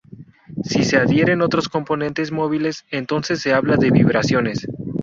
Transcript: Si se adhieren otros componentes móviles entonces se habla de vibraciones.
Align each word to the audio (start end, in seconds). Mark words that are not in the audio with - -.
Si 0.63 0.83
se 0.83 0.97
adhieren 0.97 1.43
otros 1.43 1.69
componentes 1.69 2.31
móviles 2.31 2.85
entonces 2.89 3.39
se 3.39 3.53
habla 3.53 3.75
de 3.77 3.91
vibraciones. 3.91 4.65